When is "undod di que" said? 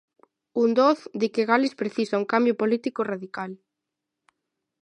0.63-1.47